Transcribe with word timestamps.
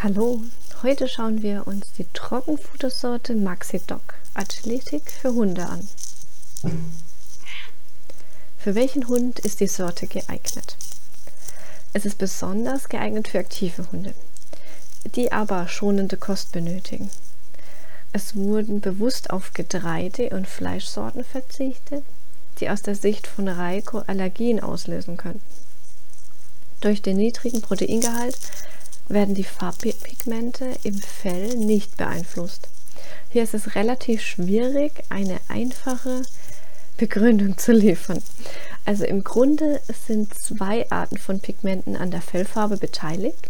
Hallo, 0.00 0.42
heute 0.84 1.08
schauen 1.08 1.42
wir 1.42 1.66
uns 1.66 1.90
die 1.98 2.06
Trockenfuttersorte 2.12 3.34
Maxidoc 3.34 4.14
Athletik 4.32 5.10
für 5.10 5.34
Hunde 5.34 5.66
an. 5.66 5.88
Für 8.58 8.76
welchen 8.76 9.08
Hund 9.08 9.40
ist 9.40 9.58
die 9.58 9.66
Sorte 9.66 10.06
geeignet? 10.06 10.76
Es 11.94 12.06
ist 12.06 12.16
besonders 12.16 12.88
geeignet 12.88 13.26
für 13.26 13.40
aktive 13.40 13.90
Hunde, 13.90 14.14
die 15.16 15.32
aber 15.32 15.66
schonende 15.66 16.16
Kost 16.16 16.52
benötigen. 16.52 17.10
Es 18.12 18.36
wurden 18.36 18.80
bewusst 18.80 19.30
auf 19.30 19.52
Getreide- 19.52 20.30
und 20.30 20.46
Fleischsorten 20.46 21.24
verzichtet, 21.24 22.04
die 22.60 22.70
aus 22.70 22.82
der 22.82 22.94
Sicht 22.94 23.26
von 23.26 23.48
Reiko 23.48 24.04
Allergien 24.06 24.60
auslösen 24.60 25.16
könnten. 25.16 25.42
Durch 26.80 27.02
den 27.02 27.16
niedrigen 27.16 27.62
Proteingehalt 27.62 28.38
werden 29.08 29.34
die 29.34 29.44
Farbpigmente 29.44 30.76
im 30.82 30.98
Fell 30.98 31.56
nicht 31.56 31.96
beeinflusst. 31.96 32.68
Hier 33.30 33.42
ist 33.42 33.54
es 33.54 33.74
relativ 33.74 34.22
schwierig, 34.22 34.92
eine 35.08 35.38
einfache 35.48 36.22
Begründung 36.96 37.56
zu 37.58 37.72
liefern. 37.72 38.22
Also 38.84 39.04
im 39.04 39.22
Grunde 39.22 39.80
sind 40.06 40.32
zwei 40.34 40.90
Arten 40.90 41.18
von 41.18 41.40
Pigmenten 41.40 41.96
an 41.96 42.10
der 42.10 42.22
Fellfarbe 42.22 42.76
beteiligt. 42.76 43.48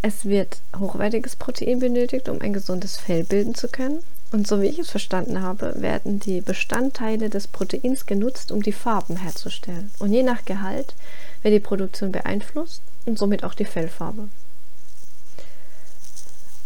Es 0.00 0.24
wird 0.24 0.60
hochwertiges 0.78 1.34
Protein 1.34 1.80
benötigt, 1.80 2.28
um 2.28 2.40
ein 2.40 2.52
gesundes 2.52 2.96
Fell 2.96 3.24
bilden 3.24 3.54
zu 3.54 3.68
können. 3.68 4.00
Und 4.30 4.46
so 4.46 4.60
wie 4.60 4.66
ich 4.66 4.78
es 4.78 4.90
verstanden 4.90 5.42
habe, 5.42 5.80
werden 5.80 6.20
die 6.20 6.40
Bestandteile 6.40 7.30
des 7.30 7.48
Proteins 7.48 8.06
genutzt, 8.06 8.52
um 8.52 8.62
die 8.62 8.72
Farben 8.72 9.16
herzustellen. 9.16 9.90
Und 9.98 10.12
je 10.12 10.22
nach 10.22 10.44
Gehalt 10.44 10.94
wird 11.42 11.54
die 11.54 11.60
Produktion 11.60 12.12
beeinflusst 12.12 12.82
und 13.08 13.18
somit 13.18 13.42
auch 13.42 13.54
die 13.54 13.64
Fellfarbe. 13.64 14.28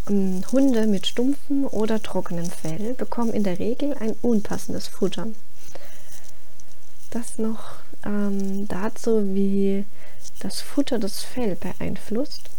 Ähm, 0.09 0.43
Hunde 0.51 0.87
mit 0.87 1.07
stumpfem 1.07 1.67
oder 1.67 2.03
trockenem 2.03 2.51
Fell 2.51 2.95
bekommen 2.95 3.33
in 3.33 3.45
der 3.45 3.59
Regel 3.59 3.95
ein 3.95 4.17
unpassendes 4.23 4.89
Futter. 4.89 5.29
Das 7.11 7.39
noch 7.39 7.77
ähm, 8.05 8.67
dazu, 8.69 9.35
wie 9.35 9.85
das 10.41 10.61
Futter 10.61 10.99
das 10.99 11.23
Fell 11.23 11.57
beeinflusst. 11.57 12.51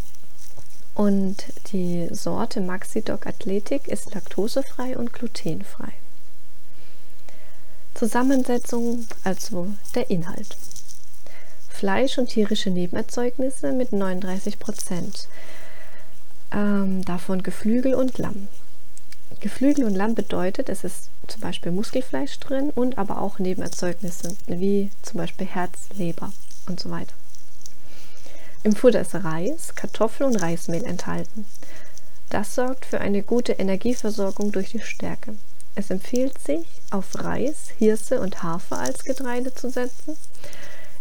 Und 0.95 1.43
die 1.71 2.07
Sorte 2.11 2.61
Maxidoc 2.61 3.25
Athletic 3.25 3.87
ist 3.87 4.13
laktosefrei 4.13 4.95
und 4.95 5.11
glutenfrei. 5.11 5.91
Zusammensetzung, 7.95 9.07
also 9.23 9.69
der 9.95 10.09
Inhalt. 10.09 10.55
Fleisch 11.73 12.17
und 12.17 12.29
tierische 12.29 12.69
Nebenerzeugnisse 12.69 13.73
mit 13.73 13.91
39 13.91 14.59
Prozent. 14.59 15.27
Ähm, 16.51 17.03
davon 17.03 17.43
Geflügel 17.43 17.95
und 17.95 18.17
Lamm. 18.19 18.47
Geflügel 19.39 19.83
und 19.83 19.95
Lamm 19.95 20.13
bedeutet, 20.15 20.69
es 20.69 20.83
ist 20.83 21.09
zum 21.27 21.41
Beispiel 21.41 21.71
Muskelfleisch 21.71 22.39
drin 22.39 22.69
und 22.69 22.97
aber 22.97 23.19
auch 23.19 23.39
Nebenerzeugnisse 23.39 24.37
wie 24.47 24.91
zum 25.01 25.17
Beispiel 25.17 25.47
Herz, 25.47 25.89
Leber 25.95 26.31
und 26.67 26.79
so 26.79 26.91
weiter. 26.91 27.13
Im 28.61 28.75
Futter 28.75 29.01
ist 29.01 29.15
Reis, 29.15 29.75
Kartoffel 29.75 30.27
und 30.27 30.35
Reismehl 30.35 30.85
enthalten. 30.85 31.45
Das 32.29 32.55
sorgt 32.55 32.85
für 32.85 33.01
eine 33.01 33.23
gute 33.23 33.53
Energieversorgung 33.53 34.51
durch 34.51 34.71
die 34.71 34.79
Stärke. 34.79 35.35
Es 35.75 35.89
empfiehlt 35.89 36.37
sich, 36.37 36.65
auf 36.91 37.23
Reis, 37.23 37.71
Hirse 37.79 38.21
und 38.21 38.43
Hafer 38.43 38.77
als 38.77 39.03
Getreide 39.03 39.53
zu 39.53 39.69
setzen, 39.69 40.15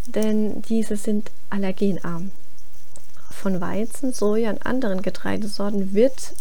denn 0.07 0.63
diese 0.63 0.97
sind 0.97 1.31
allergenarm. 1.51 2.33
Von 3.31 3.61
Weizen, 3.61 4.13
Soja 4.13 4.51
und 4.51 4.67
anderen 4.67 5.03
Getreidesorten 5.03 5.95
wird 5.95 6.35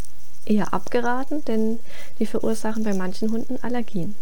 eher 0.46 0.74
abgeraten, 0.74 1.44
denn 1.46 1.80
die 2.20 2.26
verursachen 2.26 2.84
bei 2.84 2.94
manchen 2.94 3.32
Hunden 3.32 3.58
Allergien. 3.64 4.16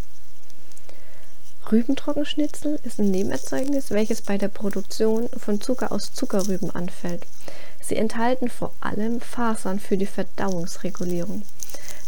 Rübentrockenschnitzel 1.71 2.79
ist 2.83 2.99
ein 2.99 3.11
Nebenerzeugnis, 3.11 3.91
welches 3.91 4.21
bei 4.21 4.37
der 4.37 4.47
Produktion 4.47 5.29
von 5.37 5.61
Zucker 5.61 5.91
aus 5.91 6.13
Zuckerrüben 6.13 6.71
anfällt. 6.71 7.25
Sie 7.81 7.95
enthalten 7.95 8.49
vor 8.49 8.73
allem 8.81 9.21
Fasern 9.21 9.79
für 9.79 9.97
die 9.97 10.05
Verdauungsregulierung. 10.05 11.43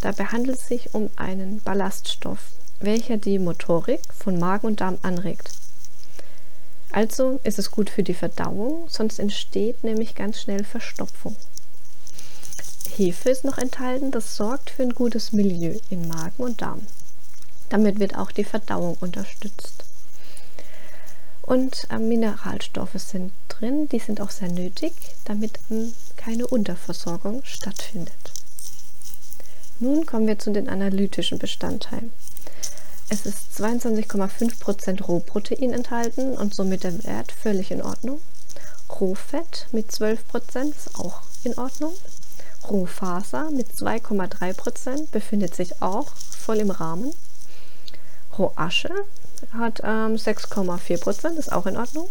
Dabei 0.02 0.26
handelt 0.26 0.58
es 0.58 0.68
sich 0.68 0.94
um 0.96 1.10
einen 1.16 1.62
Ballaststoff, 1.62 2.40
welcher 2.80 3.18
die 3.18 3.38
Motorik 3.38 4.02
von 4.18 4.40
Magen 4.40 4.68
und 4.68 4.82
Darm 4.82 4.98
anregt. 5.04 5.52
Also 6.92 7.40
ist 7.44 7.58
es 7.58 7.72
gut 7.72 7.90
für 7.90 8.04
die 8.04 8.14
Verdauung, 8.14 8.88
sonst 8.90 9.20
entsteht 9.20 9.84
nämlich 9.84 10.16
ganz 10.16 10.42
schnell 10.42 10.64
Verstopfung. 10.64 11.36
Hefe 12.98 13.30
ist 13.30 13.46
noch 13.46 13.58
enthalten, 13.58 14.12
das 14.12 14.36
sorgt 14.36 14.70
für 14.70 14.84
ein 14.84 14.94
gutes 14.94 15.32
Milieu 15.32 15.80
in 15.90 16.08
Magen 16.08 16.44
und 16.44 16.62
Darm. 16.62 16.82
Damit 17.70 18.00
wird 18.00 18.18
auch 18.18 18.32
die 18.32 18.44
Verdauung 18.44 18.98
unterstützt. 19.00 19.86
Und 21.42 21.88
äh, 21.90 21.98
Mineralstoffe 21.98 22.96
sind 22.96 23.32
drin, 23.48 23.88
die 23.90 24.00
sind 24.00 24.20
auch 24.22 24.30
sehr 24.30 24.50
nötig, 24.50 24.94
damit 25.26 25.60
ähm, 25.70 25.94
keine 26.18 26.48
Unterversorgung 26.48 27.42
stattfindet. 27.46 28.14
Nun 29.80 30.06
kommen 30.06 30.28
wir 30.28 30.38
zu 30.38 30.52
den 30.52 30.70
analytischen 30.70 31.40
Bestandteilen. 31.40 32.14
Es 33.14 33.26
ist 33.26 33.62
22,5% 33.62 35.04
Rohprotein 35.04 35.74
enthalten 35.74 36.38
und 36.38 36.56
somit 36.56 36.86
der 36.86 37.04
Wert 37.04 37.34
völlig 37.34 37.70
in 37.70 37.82
Ordnung. 37.82 38.22
Rohfett 38.90 39.68
mit 39.74 39.92
12% 39.92 40.70
ist 40.70 40.98
auch 40.98 41.22
in 41.44 41.58
Ordnung. 41.58 41.92
Rohfaser 42.70 43.52
mit 43.52 43.68
2,3% 43.68 45.10
befindet 45.12 45.54
sich 45.54 45.82
auch 45.82 46.08
voll 46.16 46.60
im 46.60 46.72
Rahmen. 46.72 47.12
Rohasche 48.38 48.94
hat 49.52 49.82
ähm, 49.84 50.16
6,4 50.16 50.98
Prozent, 50.98 51.38
ist 51.38 51.52
auch 51.52 51.66
in 51.66 51.76
Ordnung. 51.76 52.08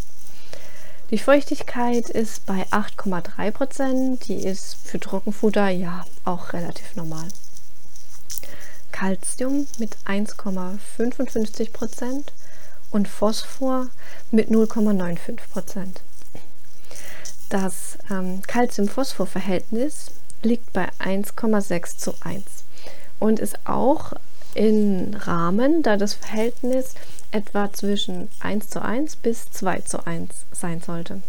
Die 1.09 1.19
Feuchtigkeit 1.19 2.11
ist 2.11 2.45
bei 2.45 2.67
8,3 2.73 3.51
Prozent, 3.53 4.29
die 4.29 4.45
ist 4.45 4.77
für 4.85 5.01
Trockenfutter 5.01 5.71
ja 5.71 6.05
auch 6.27 6.53
relativ 6.53 6.95
normal. 6.95 7.29
Calcium 9.01 9.67
mit 9.79 9.97
1,55 10.05 11.73
Prozent 11.73 12.35
und 12.91 13.09
Phosphor 13.09 13.87
mit 14.31 14.51
0,95 14.51 15.39
Prozent. 15.51 16.03
Das 17.49 17.97
ähm, 18.11 18.43
Calcium-Phosphor-Verhältnis 18.43 20.11
liegt 20.43 20.75
bei 20.75 20.91
1,6 20.99 21.97
zu 21.97 22.13
1 22.21 22.45
und 23.19 23.41
ist 23.41 23.59
auch 23.65 24.13
in 24.53 25.15
Rahmen, 25.15 25.83
da 25.83 25.97
das 25.97 26.13
Verhältnis 26.13 26.93
etwa 27.31 27.73
zwischen 27.73 28.29
1 28.41 28.69
zu 28.69 28.83
1 28.83 29.17
bis 29.17 29.51
2 29.51 29.81
zu 29.81 30.07
1 30.07 30.29
sein 30.53 30.83
sollte. 30.83 31.23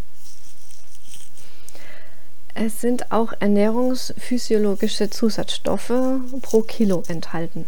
Es 2.53 2.81
sind 2.81 3.11
auch 3.11 3.33
ernährungsphysiologische 3.39 5.09
Zusatzstoffe 5.09 5.93
pro 6.41 6.61
Kilo 6.61 7.03
enthalten. 7.07 7.65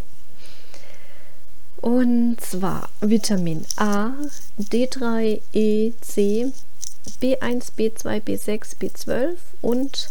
Und 1.77 2.37
zwar 2.39 2.89
Vitamin 3.01 3.65
A, 3.75 4.11
D3, 4.59 5.41
E, 5.51 5.91
C, 6.01 6.51
B1, 7.21 7.73
B2, 7.77 8.21
B6, 8.21 8.77
B12 8.79 9.35
und 9.61 10.09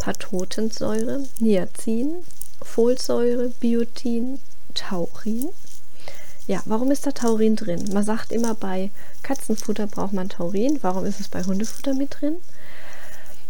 Patotensäure, 0.00 1.24
Niacin, 1.38 2.24
Folsäure, 2.60 3.50
Biotin, 3.60 4.40
Taurin. 4.74 5.48
Ja, 6.48 6.60
warum 6.64 6.90
ist 6.90 7.06
da 7.06 7.12
Taurin 7.12 7.54
drin? 7.54 7.88
Man 7.92 8.04
sagt 8.04 8.32
immer, 8.32 8.54
bei 8.54 8.90
Katzenfutter 9.22 9.86
braucht 9.86 10.12
man 10.12 10.28
Taurin. 10.28 10.80
Warum 10.82 11.04
ist 11.04 11.20
es 11.20 11.28
bei 11.28 11.44
Hundefutter 11.44 11.94
mit 11.94 12.20
drin? 12.20 12.36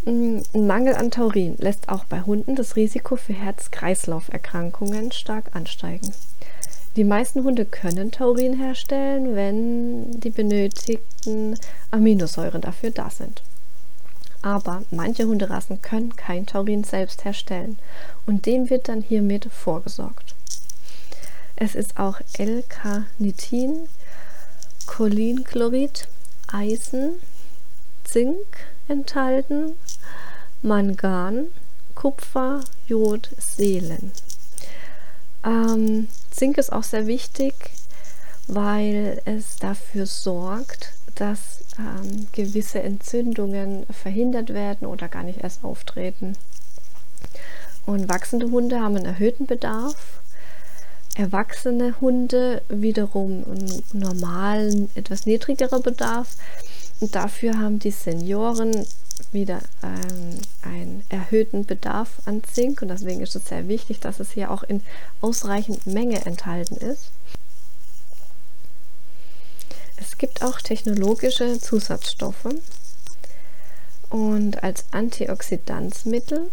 Mm, 0.05 0.41
ein 0.53 0.67
Mangel 0.67 0.95
an 0.97 1.13
Taurin 1.13 1.57
lässt 1.59 1.89
auch 1.89 2.05
bei 2.05 2.23
Hunden 2.23 2.57
das 2.57 2.75
Risiko 2.75 3.15
für 3.15 3.35
Herz-Kreislauf-Erkrankungen 3.35 5.13
stark 5.13 5.55
ansteigen. 5.55 6.13
Die 6.97 7.05
meisten 7.05 7.45
Hunde 7.45 7.65
können 7.65 8.11
Taurin 8.11 8.55
herstellen, 8.55 9.37
wenn 9.37 10.21
die 10.21 10.31
benötigten 10.31 11.57
Aminosäuren 11.91 12.61
dafür 12.61 12.91
da 12.91 13.11
sind. 13.11 13.43
Aber 14.43 14.83
manche 14.91 15.25
Hunderassen 15.27 15.81
können 15.83 16.17
kein 16.17 16.47
Taurin 16.47 16.83
selbst 16.83 17.25
herstellen 17.25 17.79
und 18.27 18.45
dem 18.45 18.71
wird 18.71 18.89
dann 18.89 19.03
hiermit 19.03 19.49
vorgesorgt. 19.53 20.35
Es 21.55 21.77
ist 21.77 21.99
auch 21.99 22.21
L-Carnitin, 22.39 23.89
Cholinchlorid, 24.87 26.09
Eisen, 26.53 27.21
Zink 28.05 28.47
enthalten, 28.89 29.73
Mangan, 30.63 31.47
Kupfer, 31.95 32.61
Jod, 32.87 33.31
Selen. 33.39 34.13
Ähm, 35.45 36.09
Zink 36.31 36.59
ist 36.59 36.73
auch 36.73 36.83
sehr 36.83 37.07
wichtig, 37.07 37.55
weil 38.47 39.21
es 39.25 39.57
dafür 39.57 40.07
sorgt, 40.07 40.93
dass 41.15 41.65
ähm, 41.79 42.29
gewisse 42.33 42.83
Entzündungen 42.83 43.87
verhindert 43.91 44.51
werden 44.51 44.87
oder 44.87 45.09
gar 45.09 45.23
nicht 45.23 45.43
erst 45.43 45.65
auftreten. 45.65 46.37
Und 47.87 48.09
wachsende 48.09 48.51
Hunde 48.51 48.81
haben 48.81 48.97
einen 48.97 49.07
erhöhten 49.07 49.47
Bedarf. 49.47 50.21
Erwachsene 51.15 52.01
Hunde 52.01 52.63
wiederum 52.69 53.45
einen 53.45 53.83
normalen, 53.93 54.91
etwas 54.95 55.27
niedrigerer 55.27 55.81
Bedarf. 55.81 56.37
Dafür 57.11 57.59
haben 57.59 57.81
die 57.81 57.91
Senioren 57.91 58.87
wieder 59.33 59.61
ähm, 59.83 60.39
einen 60.63 61.05
erhöhten 61.09 61.67
Bedarf 61.67 62.23
an 62.27 62.43
Zink. 62.45 62.81
Und 62.83 62.89
deswegen 62.89 63.21
ist 63.21 63.35
es 63.35 63.47
sehr 63.47 63.67
wichtig, 63.67 63.99
dass 64.01 64.21
es 64.21 64.31
hier 64.31 64.51
auch 64.51 64.63
in 64.63 64.83
ausreichend 65.21 65.87
Menge 65.87 66.25
enthalten 66.25 66.77
ist. 66.77 67.11
Es 69.97 70.17
gibt 70.17 70.43
auch 70.43 70.61
technologische 70.61 71.59
Zusatzstoffe 71.59 72.49
und 74.11 74.63
als 74.63 74.85
Antioxidanzmittel, 74.91 76.51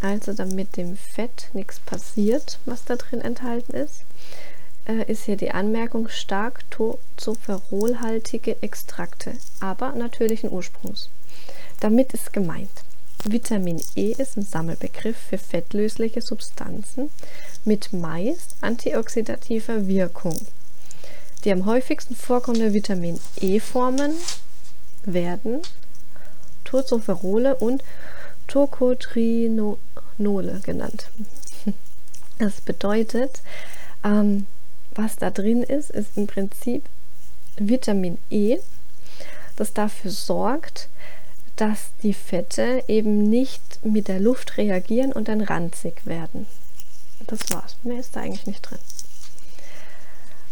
also 0.00 0.32
damit 0.32 0.76
dem 0.76 0.96
Fett 0.96 1.48
nichts 1.52 1.80
passiert, 1.80 2.58
was 2.66 2.84
da 2.84 2.96
drin 2.96 3.20
enthalten 3.20 3.72
ist, 3.72 4.04
ist 4.88 5.24
hier 5.24 5.36
die 5.36 5.50
Anmerkung 5.50 6.08
stark 6.08 6.64
tocopherolhaltige 6.70 8.62
Extrakte, 8.62 9.34
aber 9.60 9.92
natürlichen 9.92 10.50
Ursprungs. 10.50 11.10
Damit 11.80 12.14
ist 12.14 12.32
gemeint, 12.32 12.70
Vitamin 13.24 13.82
E 13.96 14.12
ist 14.12 14.36
ein 14.36 14.42
Sammelbegriff 14.42 15.16
für 15.16 15.38
fettlösliche 15.38 16.22
Substanzen 16.22 17.10
mit 17.64 17.92
meist 17.92 18.56
antioxidativer 18.62 19.86
Wirkung. 19.86 20.38
Die 21.44 21.52
am 21.52 21.66
häufigsten 21.66 22.16
vorkommenden 22.16 22.72
Vitamin 22.72 23.20
E-Formen 23.40 24.12
werden 25.04 25.60
Tocopherole 26.64 27.56
und 27.56 27.84
Tocotrinole 28.46 29.78
genannt. 30.62 31.10
Das 32.38 32.60
bedeutet, 32.60 33.42
ähm, 34.04 34.46
was 34.98 35.16
da 35.16 35.30
drin 35.30 35.62
ist, 35.62 35.90
ist 35.90 36.16
im 36.16 36.26
Prinzip 36.26 36.84
Vitamin 37.56 38.18
E, 38.30 38.58
das 39.56 39.72
dafür 39.72 40.10
sorgt, 40.10 40.88
dass 41.54 41.90
die 42.02 42.14
Fette 42.14 42.82
eben 42.88 43.30
nicht 43.30 43.84
mit 43.84 44.08
der 44.08 44.20
Luft 44.20 44.58
reagieren 44.58 45.12
und 45.12 45.28
dann 45.28 45.40
ranzig 45.40 46.04
werden. 46.04 46.46
Das 47.26 47.40
war's. 47.50 47.76
Mehr 47.84 48.00
ist 48.00 48.16
da 48.16 48.20
eigentlich 48.20 48.46
nicht 48.46 48.62
drin. 48.62 48.78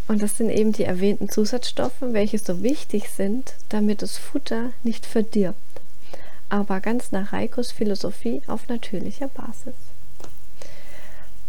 Und 0.09 0.23
das 0.23 0.37
sind 0.37 0.51
eben 0.51 0.73
die 0.73 0.85
erwähnten 0.85 1.29
Zusatzstoffe, 1.29 2.01
welche 2.01 2.39
so 2.39 2.63
wichtig 2.63 3.09
sind, 3.09 3.55
damit 3.69 4.03
das 4.03 4.17
Futter 4.17 4.71
nicht 4.85 5.07
verdirbt. 5.07 5.59
Aber 6.49 6.81
ganz 6.81 7.11
nach 7.11 7.33
Reikos 7.33 7.73
Philosophie 7.73 8.43
auf 8.47 8.69
natürlicher 8.69 9.29
Basis. 9.29 9.75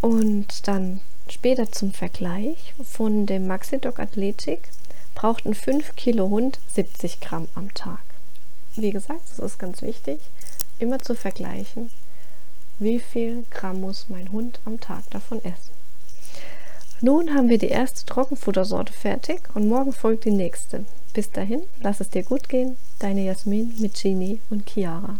Und 0.01 0.67
dann 0.67 1.01
später 1.31 1.71
zum 1.71 1.91
Vergleich 1.91 2.74
von 2.83 3.25
dem 3.25 3.47
Maxidoc 3.47 4.00
Athletic 4.00 4.69
braucht 5.15 5.45
ein 5.45 5.56
5 5.56 5.95
Kilo 5.95 6.29
Hund 6.29 6.59
70 6.74 7.19
Gramm 7.19 7.47
am 7.56 7.74
Tag. 7.74 8.01
Wie 8.75 8.91
gesagt, 8.91 9.21
das 9.29 9.39
ist 9.39 9.57
ganz 9.57 9.81
wichtig, 9.81 10.19
immer 10.79 11.00
zu 11.00 11.15
vergleichen, 11.15 11.89
wie 12.79 13.00
viel 13.00 13.45
Gramm 13.50 13.81
muss 13.81 14.06
mein 14.09 14.31
Hund 14.31 14.59
am 14.65 14.79
Tag 14.79 15.09
davon 15.09 15.44
essen. 15.44 15.71
Nun 17.01 17.33
haben 17.33 17.50
wir 17.50 17.57
die 17.57 17.69
erste 17.69 18.06
Trockenfuttersorte 18.06 18.94
fertig 18.94 19.41
und 19.53 19.68
morgen 19.68 19.94
folgt 19.94 20.25
die 20.25 20.31
nächste. 20.31 20.85
Bis 21.13 21.31
dahin, 21.31 21.63
lass 21.81 22.00
es 22.00 22.09
dir 22.09 22.23
gut 22.23 22.50
gehen. 22.50 22.77
Deine 23.00 23.23
Jasmin 23.23 23.75
mit 23.80 24.00
Genie 24.01 24.39
und 24.50 24.69
Chiara. 24.69 25.19